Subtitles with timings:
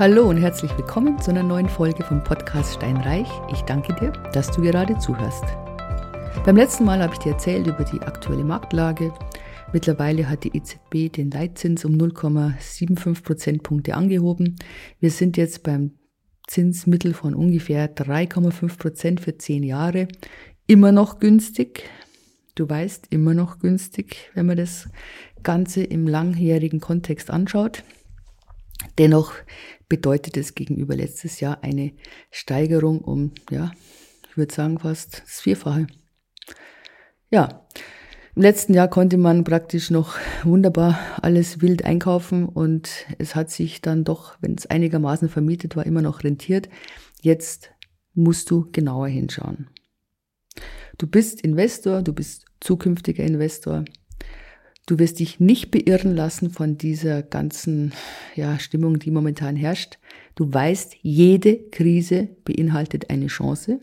[0.00, 3.28] Hallo und herzlich willkommen zu einer neuen Folge vom Podcast Steinreich.
[3.52, 5.44] Ich danke dir, dass du gerade zuhörst.
[6.46, 9.12] Beim letzten Mal habe ich dir erzählt über die aktuelle Marktlage.
[9.74, 14.56] Mittlerweile hat die EZB den Leitzins um 0,75 Prozentpunkte angehoben.
[15.00, 15.98] Wir sind jetzt beim
[16.46, 20.08] Zinsmittel von ungefähr 3,5 Prozent für zehn Jahre.
[20.66, 21.82] Immer noch günstig.
[22.54, 24.88] Du weißt, immer noch günstig, wenn man das
[25.42, 27.84] Ganze im langjährigen Kontext anschaut.
[28.98, 29.32] Dennoch
[29.88, 31.92] bedeutet es gegenüber letztes Jahr eine
[32.30, 33.72] Steigerung um, ja,
[34.28, 35.86] ich würde sagen fast das Vierfache.
[37.30, 37.66] Ja,
[38.36, 43.80] im letzten Jahr konnte man praktisch noch wunderbar alles wild einkaufen und es hat sich
[43.80, 46.68] dann doch, wenn es einigermaßen vermietet war, immer noch rentiert.
[47.20, 47.70] Jetzt
[48.14, 49.68] musst du genauer hinschauen.
[50.96, 53.84] Du bist Investor, du bist zukünftiger Investor.
[54.90, 57.92] Du wirst dich nicht beirren lassen von dieser ganzen
[58.34, 60.00] ja, Stimmung, die momentan herrscht.
[60.34, 63.78] Du weißt, jede Krise beinhaltet eine Chance.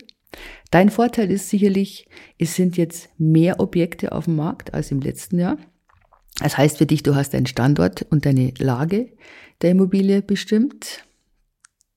[0.70, 5.38] Dein Vorteil ist sicherlich, es sind jetzt mehr Objekte auf dem Markt als im letzten
[5.38, 5.56] Jahr.
[6.40, 9.10] Das heißt für dich, du hast deinen Standort und deine Lage
[9.62, 11.04] der Immobilie bestimmt.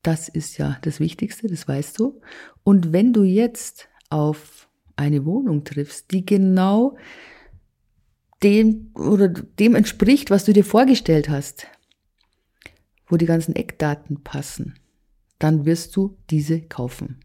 [0.04, 2.22] Das ist ja das Wichtigste, das weißt du.
[2.64, 6.96] Und wenn du jetzt auf eine Wohnung triffst, die genau
[8.44, 11.68] dem oder dem entspricht, was du dir vorgestellt hast,
[13.08, 14.76] wo die ganzen Eckdaten passen,
[15.40, 17.20] dann wirst du diese kaufen.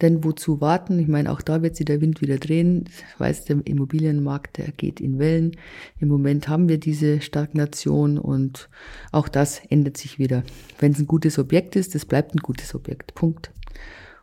[0.00, 0.98] Denn wozu warten?
[0.98, 2.86] Ich meine, auch da wird sich der Wind wieder drehen.
[2.88, 5.56] Ich weiß, der Immobilienmarkt, der geht in Wellen.
[6.00, 8.68] Im Moment haben wir diese Stagnation und
[9.12, 10.42] auch das ändert sich wieder.
[10.80, 13.14] Wenn es ein gutes Objekt ist, das bleibt ein gutes Objekt.
[13.14, 13.52] Punkt.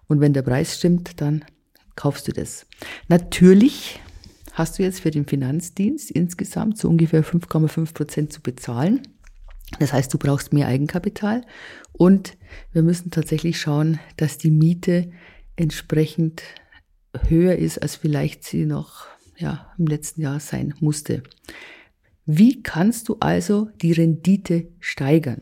[0.07, 1.45] Und wenn der Preis stimmt, dann
[1.95, 2.65] kaufst du das.
[3.07, 4.01] Natürlich
[4.59, 9.01] hast du jetzt für den Finanzdienst insgesamt so ungefähr 5,5 Prozent zu bezahlen.
[9.79, 11.45] Das heißt, du brauchst mehr Eigenkapital
[11.93, 12.37] und
[12.73, 15.11] wir müssen tatsächlich schauen, dass die Miete
[15.55, 16.43] entsprechend
[17.29, 19.07] höher ist, als vielleicht sie noch
[19.37, 21.23] ja, im letzten Jahr sein musste.
[22.25, 25.41] Wie kannst du also die Rendite steigern?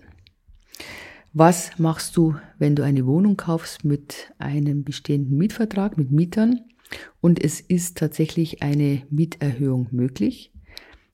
[1.33, 6.61] Was machst du, wenn du eine Wohnung kaufst mit einem bestehenden Mietvertrag mit Mietern?
[7.21, 10.51] Und es ist tatsächlich eine Mieterhöhung möglich,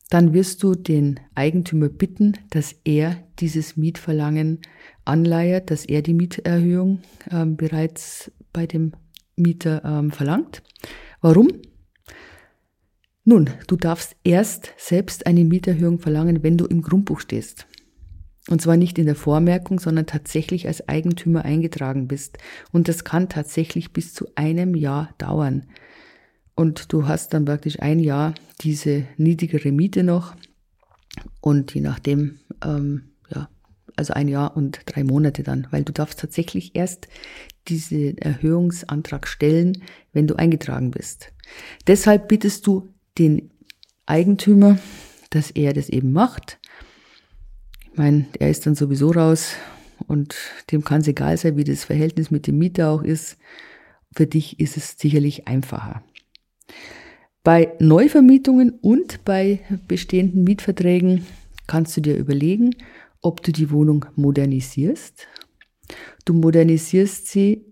[0.10, 4.60] dann wirst du den Eigentümer bitten, dass er dieses Mietverlangen
[5.06, 7.02] anleiert, dass er die Mieterhöhung
[7.32, 8.94] äh, bereits bei dem
[9.36, 10.62] Mieter ähm, verlangt.
[11.22, 11.48] Warum?
[13.24, 17.66] Nun, du darfst erst selbst eine Mieterhöhung verlangen, wenn du im Grundbuch stehst.
[18.50, 22.38] Und zwar nicht in der Vormerkung, sondern tatsächlich als Eigentümer eingetragen bist.
[22.72, 25.66] Und das kann tatsächlich bis zu einem Jahr dauern.
[26.56, 30.36] Und du hast dann praktisch ein Jahr diese niedrigere Miete noch.
[31.40, 33.50] Und je nachdem, ähm, ja,
[33.96, 37.08] also ein Jahr und drei Monate dann, weil du darfst tatsächlich erst
[37.70, 41.32] diesen Erhöhungsantrag stellen, wenn du eingetragen bist.
[41.88, 43.52] Deshalb bittest du den
[44.06, 44.78] Eigentümer,
[45.30, 46.60] dass er das eben macht
[47.94, 49.54] ich meine, er ist dann sowieso raus
[50.08, 50.36] und
[50.72, 53.38] dem kann es egal sein, wie das Verhältnis mit dem Mieter auch ist.
[54.16, 56.04] Für dich ist es sicherlich einfacher.
[57.44, 61.24] Bei Neuvermietungen und bei bestehenden Mietverträgen
[61.68, 62.72] kannst du dir überlegen,
[63.22, 65.28] ob du die Wohnung modernisierst.
[66.26, 67.64] Du modernisierst sie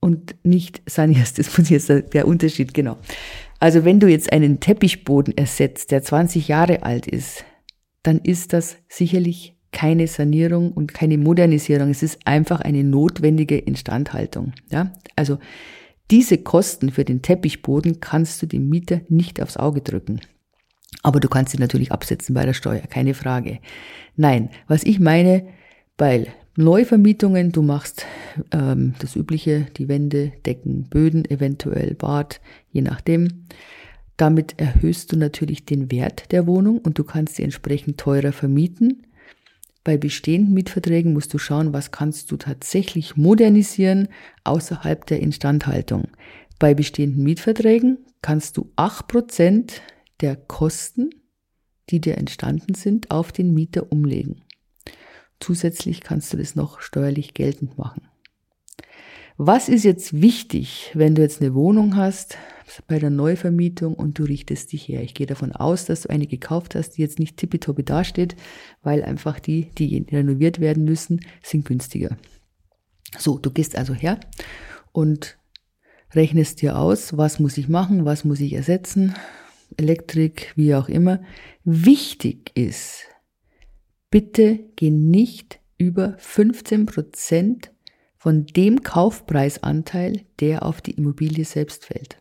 [0.00, 1.38] und nicht sanierst.
[1.38, 2.98] Das muss jetzt der Unterschied, genau.
[3.60, 7.44] Also wenn du jetzt einen Teppichboden ersetzt, der 20 Jahre alt ist,
[8.02, 11.90] dann ist das sicherlich keine Sanierung und keine Modernisierung.
[11.90, 14.52] Es ist einfach eine notwendige Instandhaltung.
[14.70, 14.92] Ja?
[15.16, 15.38] Also
[16.10, 20.20] diese Kosten für den Teppichboden kannst du dem Mieter nicht aufs Auge drücken.
[21.02, 23.60] Aber du kannst sie natürlich absetzen bei der Steuer, keine Frage.
[24.14, 25.46] Nein, was ich meine,
[25.96, 26.26] bei
[26.56, 28.04] Neuvermietungen, du machst
[28.52, 33.46] ähm, das Übliche, die Wände, Decken, Böden, eventuell Bad, je nachdem.
[34.16, 39.06] Damit erhöhst du natürlich den Wert der Wohnung und du kannst sie entsprechend teurer vermieten.
[39.84, 44.08] Bei bestehenden Mietverträgen musst du schauen, was kannst du tatsächlich modernisieren
[44.44, 46.08] außerhalb der Instandhaltung.
[46.58, 49.82] Bei bestehenden Mietverträgen kannst du acht Prozent
[50.20, 51.10] der Kosten,
[51.90, 54.42] die dir entstanden sind, auf den Mieter umlegen.
[55.40, 58.11] Zusätzlich kannst du das noch steuerlich geltend machen.
[59.44, 62.38] Was ist jetzt wichtig, wenn du jetzt eine Wohnung hast
[62.86, 65.02] bei der Neuvermietung und du richtest dich her?
[65.02, 68.36] Ich gehe davon aus, dass du eine gekauft hast, die jetzt nicht tippitoppi dasteht,
[68.82, 72.16] weil einfach die, die renoviert werden müssen, sind günstiger.
[73.18, 74.20] So, du gehst also her
[74.92, 75.38] und
[76.14, 79.12] rechnest dir aus, was muss ich machen, was muss ich ersetzen,
[79.76, 81.20] Elektrik, wie auch immer.
[81.64, 83.08] Wichtig ist,
[84.08, 87.71] bitte geh nicht über 15 Prozent
[88.22, 92.18] von dem Kaufpreisanteil, der auf die Immobilie selbst fällt.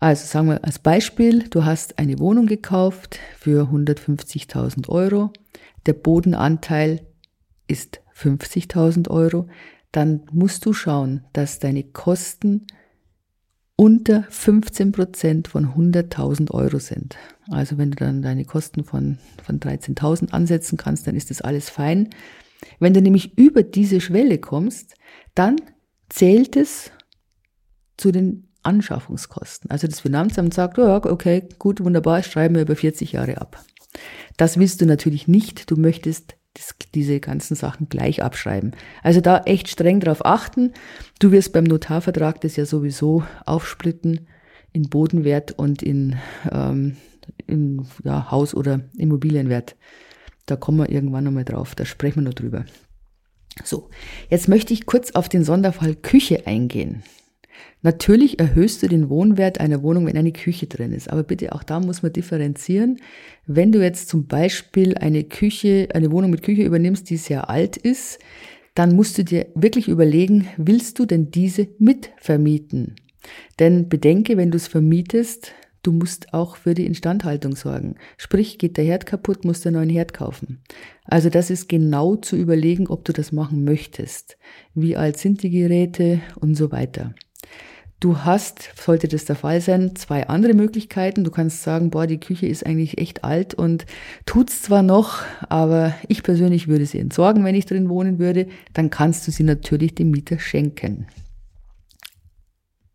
[0.00, 5.30] Also sagen wir als Beispiel, du hast eine Wohnung gekauft für 150.000 Euro,
[5.86, 7.06] der Bodenanteil
[7.68, 9.46] ist 50.000 Euro,
[9.92, 12.66] dann musst du schauen, dass deine Kosten
[13.76, 17.16] unter 15 Prozent von 100.000 Euro sind.
[17.52, 21.70] Also wenn du dann deine Kosten von, von 13.000 ansetzen kannst, dann ist das alles
[21.70, 22.08] fein.
[22.78, 24.94] Wenn du nämlich über diese Schwelle kommst,
[25.34, 25.56] dann
[26.08, 26.90] zählt es
[27.96, 29.70] zu den Anschaffungskosten.
[29.70, 33.64] Also das Finanzamt sagt, ja, okay, gut, wunderbar, schreiben wir über 40 Jahre ab.
[34.36, 35.70] Das willst du natürlich nicht.
[35.70, 38.72] Du möchtest das, diese ganzen Sachen gleich abschreiben.
[39.02, 40.72] Also da echt streng drauf achten.
[41.18, 44.26] Du wirst beim Notarvertrag das ja sowieso aufsplitten
[44.72, 46.16] in Bodenwert und in,
[46.50, 46.96] ähm,
[47.46, 49.76] in ja, Haus- oder Immobilienwert.
[50.46, 52.64] Da kommen wir irgendwann nochmal drauf, da sprechen wir noch drüber.
[53.64, 53.90] So,
[54.30, 57.02] jetzt möchte ich kurz auf den Sonderfall Küche eingehen.
[57.82, 61.10] Natürlich erhöhst du den Wohnwert einer Wohnung, wenn eine Küche drin ist.
[61.10, 63.00] Aber bitte auch da muss man differenzieren.
[63.46, 67.76] Wenn du jetzt zum Beispiel eine Küche, eine Wohnung mit Küche übernimmst, die sehr alt
[67.76, 68.18] ist,
[68.74, 72.96] dann musst du dir wirklich überlegen, willst du denn diese mitvermieten?
[73.58, 75.52] Denn bedenke, wenn du es vermietest,
[75.86, 77.94] du musst auch für die Instandhaltung sorgen.
[78.16, 80.60] Sprich, geht der Herd kaputt, musst du einen neuen Herd kaufen.
[81.04, 84.36] Also das ist genau zu überlegen, ob du das machen möchtest.
[84.74, 87.14] Wie alt sind die Geräte und so weiter.
[88.00, 91.24] Du hast, sollte das der Fall sein, zwei andere Möglichkeiten.
[91.24, 93.86] Du kannst sagen, boah, die Küche ist eigentlich echt alt und
[94.26, 98.48] tut's zwar noch, aber ich persönlich würde sie entsorgen, wenn ich drin wohnen würde.
[98.74, 101.06] Dann kannst du sie natürlich dem Mieter schenken.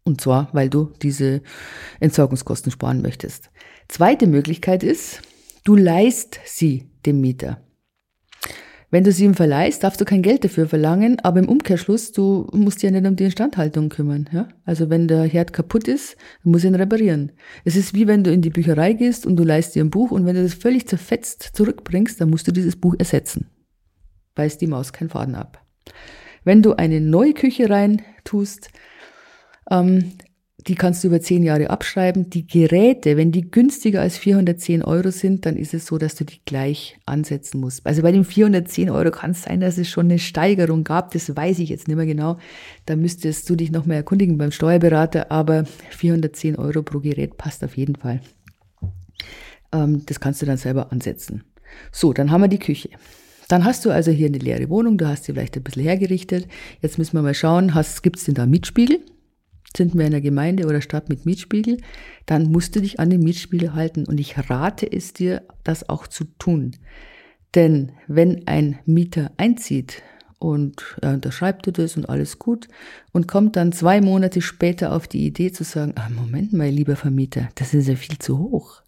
[0.03, 1.41] Und zwar, weil du diese
[1.99, 3.51] Entsorgungskosten sparen möchtest.
[3.87, 5.21] Zweite Möglichkeit ist,
[5.63, 7.61] du leist sie dem Mieter.
[8.93, 12.45] Wenn du sie ihm verleihst, darfst du kein Geld dafür verlangen, aber im Umkehrschluss, du
[12.51, 14.29] musst dich ja nicht um die Instandhaltung kümmern.
[14.33, 14.49] Ja?
[14.65, 17.31] Also wenn der Herd kaputt ist, musst ihn reparieren.
[17.63, 20.11] Es ist wie wenn du in die Bücherei gehst und du leist dir ein Buch
[20.11, 23.49] und wenn du das völlig zerfetzt zurückbringst, dann musst du dieses Buch ersetzen.
[24.35, 25.65] Beißt die Maus keinen Faden ab.
[26.43, 28.71] Wenn du eine neue Küche rein tust,
[29.71, 30.11] ähm,
[30.67, 32.29] die kannst du über zehn Jahre abschreiben.
[32.29, 36.23] Die Geräte, wenn die günstiger als 410 Euro sind, dann ist es so, dass du
[36.23, 37.85] die gleich ansetzen musst.
[37.87, 41.11] Also bei den 410 Euro kann es sein, dass es schon eine Steigerung gab.
[41.11, 42.37] Das weiß ich jetzt nicht mehr genau.
[42.85, 45.31] Da müsstest du dich noch mal erkundigen beim Steuerberater.
[45.31, 48.21] Aber 410 Euro pro Gerät passt auf jeden Fall.
[49.71, 51.43] Ähm, das kannst du dann selber ansetzen.
[51.91, 52.89] So, dann haben wir die Küche.
[53.47, 56.47] Dann hast du also hier eine leere Wohnung, du hast sie vielleicht ein bisschen hergerichtet.
[56.81, 58.99] Jetzt müssen wir mal schauen, gibt es denn da Mietspiegel?
[59.75, 61.77] Sind wir in der Gemeinde oder Stadt mit Mietspiegel,
[62.25, 64.05] dann musst du dich an den Mietspiegel halten.
[64.05, 66.75] Und ich rate es dir, das auch zu tun.
[67.55, 70.03] Denn wenn ein Mieter einzieht
[70.39, 72.67] und er unterschreibt dir das und alles gut
[73.11, 76.95] und kommt dann zwei Monate später auf die Idee zu sagen, ah, Moment mein lieber
[76.95, 78.81] Vermieter, das ist ja viel zu hoch.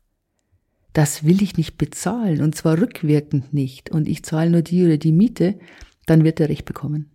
[0.93, 4.97] Das will ich nicht bezahlen und zwar rückwirkend nicht und ich zahle nur die oder
[4.97, 5.59] die Miete,
[6.05, 7.12] dann wird er Recht bekommen.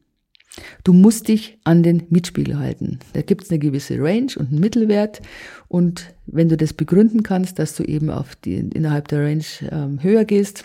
[0.85, 2.99] Du musst dich an den Mietspiegel halten.
[3.13, 5.21] Da gibt es eine gewisse Range und einen Mittelwert.
[5.69, 10.03] Und wenn du das begründen kannst, dass du eben auf die, innerhalb der Range ähm,
[10.03, 10.65] höher gehst,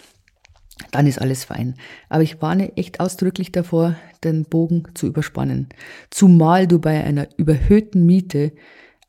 [0.92, 1.76] dann ist alles fein.
[2.10, 5.70] Aber ich warne echt ausdrücklich davor, den Bogen zu überspannen.
[6.10, 8.54] Zumal du bei einer überhöhten Miete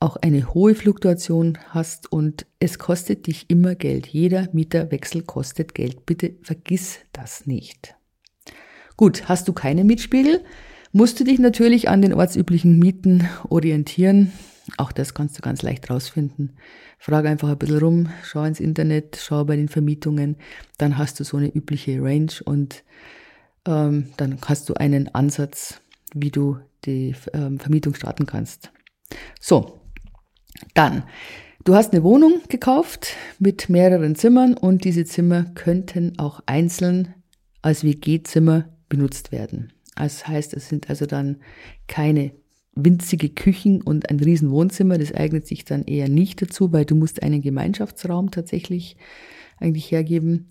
[0.01, 4.07] auch eine hohe Fluktuation hast und es kostet dich immer Geld.
[4.07, 6.05] Jeder Mieterwechsel kostet Geld.
[6.05, 7.95] Bitte vergiss das nicht.
[8.97, 10.45] Gut, hast du keine Mietspiegel,
[10.95, 14.33] musst du dich natürlich an den ortsüblichen Mieten orientieren.
[14.79, 16.57] Auch das kannst du ganz leicht rausfinden.
[16.99, 20.37] Frag einfach ein bisschen rum, schau ins Internet, schau bei den Vermietungen,
[20.79, 22.85] dann hast du so eine übliche Range und
[23.67, 25.81] ähm, dann hast du einen Ansatz,
[26.15, 28.73] wie du die ähm, Vermietung starten kannst.
[29.41, 29.81] So,
[30.75, 31.03] dann,
[31.65, 37.15] du hast eine Wohnung gekauft mit mehreren Zimmern und diese Zimmer könnten auch einzeln
[37.63, 39.74] als WG-Zimmer benutzt werden.
[39.97, 41.39] Das heißt, es sind also dann
[41.87, 42.33] keine
[42.77, 44.99] winzige Küchen und ein riesen Wohnzimmer.
[44.99, 48.97] Das eignet sich dann eher nicht dazu, weil du musst einen Gemeinschaftsraum tatsächlich
[49.59, 50.49] eigentlich hergeben.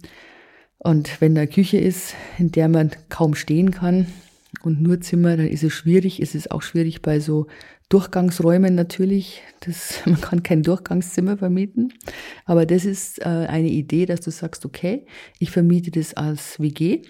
[0.77, 4.07] Und wenn da Küche ist, in der man kaum stehen kann
[4.63, 6.19] und nur Zimmer, dann ist es schwierig.
[6.19, 7.47] Es ist auch schwierig bei so
[7.89, 9.41] Durchgangsräumen natürlich.
[9.61, 11.93] Das, man kann kein Durchgangszimmer vermieten.
[12.45, 15.05] Aber das ist äh, eine Idee, dass du sagst, okay,
[15.39, 17.01] ich vermiete das als WG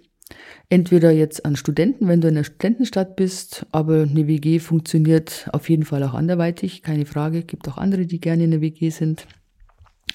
[0.70, 5.70] Entweder jetzt an Studenten, wenn du in der Studentenstadt bist, aber eine WG funktioniert auf
[5.70, 7.44] jeden Fall auch anderweitig, keine Frage.
[7.44, 9.28] Gibt auch andere, die gerne in der WG sind.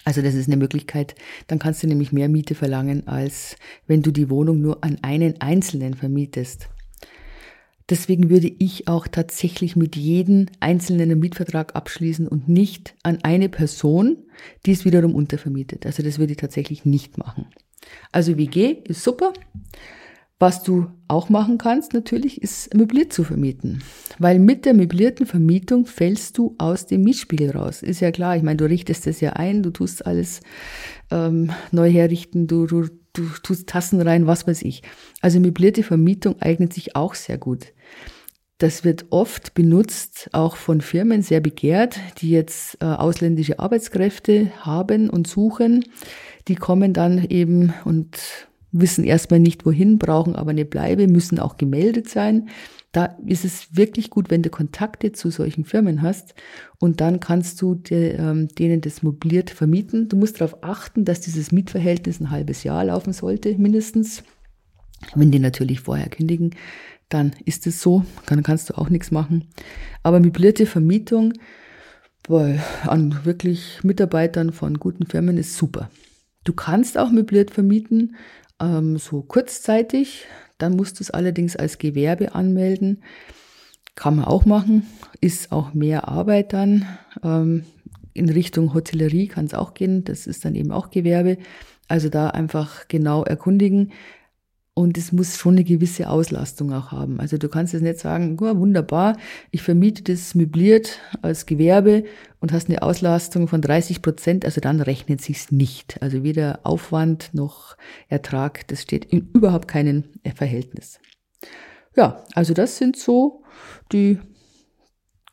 [0.04, 1.14] Also das ist eine Möglichkeit.
[1.46, 5.40] Dann kannst du nämlich mehr Miete verlangen, als wenn du die Wohnung nur an einen
[5.40, 6.68] Einzelnen vermietest.
[7.90, 13.48] Deswegen würde ich auch tatsächlich mit jedem Einzelnen einen Mietvertrag abschließen und nicht an eine
[13.48, 14.18] Person,
[14.66, 15.86] die es wiederum untervermietet.
[15.86, 17.46] Also das würde ich tatsächlich nicht machen.
[18.12, 19.32] Also WG ist super.
[20.40, 23.82] Was du auch machen kannst natürlich, ist möbliert zu vermieten.
[24.20, 27.82] Weil mit der möblierten Vermietung fällst du aus dem Mietspiegel raus.
[27.82, 30.40] Ist ja klar, ich meine, du richtest das ja ein, du tust alles
[31.10, 34.82] ähm, neu herrichten, du, du, du tust Tassen rein, was weiß ich.
[35.20, 37.72] Also möblierte Vermietung eignet sich auch sehr gut.
[38.58, 45.10] Das wird oft benutzt, auch von Firmen sehr begehrt, die jetzt äh, ausländische Arbeitskräfte haben
[45.10, 45.84] und suchen.
[46.48, 48.18] Die kommen dann eben und
[48.72, 52.48] wissen erstmal nicht wohin, brauchen aber eine Bleibe, müssen auch gemeldet sein.
[52.92, 56.34] Da ist es wirklich gut, wenn du Kontakte zu solchen Firmen hast
[56.78, 60.08] und dann kannst du dir, ähm, denen das mobiliert vermieten.
[60.08, 64.22] Du musst darauf achten, dass dieses Mietverhältnis ein halbes Jahr laufen sollte, mindestens.
[65.14, 66.54] Wenn die natürlich vorher kündigen,
[67.08, 69.44] dann ist es so, dann kannst du auch nichts machen.
[70.02, 71.34] Aber möblierte Vermietung
[72.26, 75.90] bei, an wirklich Mitarbeitern von guten Firmen ist super.
[76.48, 78.16] Du kannst auch möbliert vermieten,
[78.58, 80.24] ähm, so kurzzeitig.
[80.56, 83.02] Dann musst du es allerdings als Gewerbe anmelden.
[83.96, 84.86] Kann man auch machen,
[85.20, 86.86] ist auch mehr Arbeit dann.
[87.22, 87.66] Ähm,
[88.14, 91.36] in Richtung Hotellerie kann es auch gehen, das ist dann eben auch Gewerbe.
[91.86, 93.92] Also da einfach genau erkundigen.
[94.78, 97.18] Und es muss schon eine gewisse Auslastung auch haben.
[97.18, 99.16] Also du kannst jetzt nicht sagen, oh, wunderbar,
[99.50, 102.04] ich vermiete das möbliert als Gewerbe
[102.38, 106.00] und hast eine Auslastung von 30 Prozent, also dann rechnet sich's nicht.
[106.00, 110.04] Also weder Aufwand noch Ertrag, das steht in überhaupt keinem
[110.36, 111.00] Verhältnis.
[111.96, 113.42] Ja, also das sind so
[113.90, 114.20] die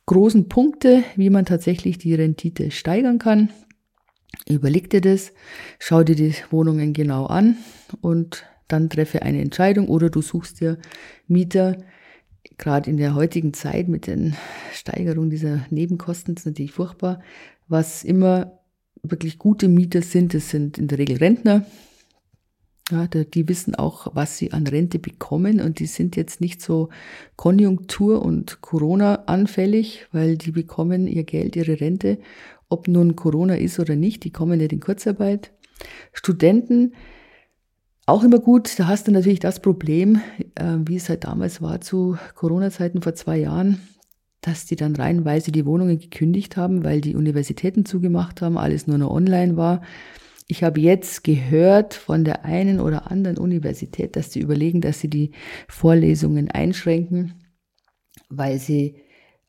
[0.07, 3.51] großen Punkte, wie man tatsächlich die Rendite steigern kann.
[4.49, 5.33] Überleg dir das,
[5.77, 7.57] schau dir die Wohnungen genau an
[8.01, 10.77] und dann treffe eine Entscheidung oder du suchst dir
[11.27, 11.77] Mieter.
[12.57, 14.35] Gerade in der heutigen Zeit mit den
[14.73, 17.21] Steigerungen dieser Nebenkosten ist natürlich furchtbar.
[17.67, 18.59] Was immer
[19.03, 21.65] wirklich gute Mieter sind, das sind in der Regel Rentner.
[22.91, 26.89] Ja, die wissen auch, was sie an Rente bekommen und die sind jetzt nicht so
[27.35, 32.19] Konjunktur- und Corona anfällig, weil die bekommen ihr Geld, ihre Rente,
[32.69, 35.51] ob nun Corona ist oder nicht, die kommen nicht in Kurzarbeit.
[36.13, 36.93] Studenten,
[38.05, 40.21] auch immer gut, da hast du natürlich das Problem,
[40.55, 43.81] äh, wie es halt damals war zu Corona-Zeiten vor zwei Jahren,
[44.41, 48.99] dass die dann reihenweise die Wohnungen gekündigt haben, weil die Universitäten zugemacht haben, alles nur
[48.99, 49.81] noch online war.
[50.47, 55.09] Ich habe jetzt gehört von der einen oder anderen Universität, dass sie überlegen, dass sie
[55.09, 55.31] die
[55.67, 57.33] Vorlesungen einschränken,
[58.29, 58.97] weil sie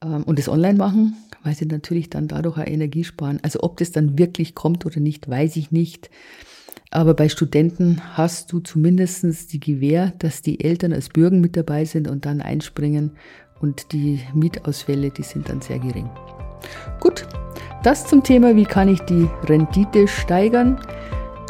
[0.03, 3.41] ähm, und es online machen, weil sie natürlich dann dadurch auch Energie sparen.
[3.43, 6.09] Also ob das dann wirklich kommt oder nicht, weiß ich nicht.
[6.91, 11.85] Aber bei Studenten hast du zumindest die Gewähr, dass die Eltern als Bürger mit dabei
[11.85, 13.13] sind und dann einspringen
[13.61, 16.09] und die Mietausfälle, die sind dann sehr gering.
[17.01, 17.27] Gut,
[17.83, 20.81] das zum Thema, wie kann ich die Rendite steigern.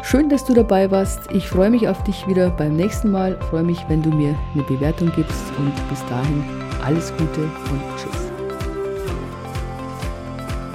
[0.03, 1.19] Schön, dass du dabei warst.
[1.33, 3.37] Ich freue mich auf dich wieder beim nächsten Mal.
[3.39, 6.43] Ich freue mich, wenn du mir eine Bewertung gibst und bis dahin
[6.83, 8.16] alles Gute und tschüss.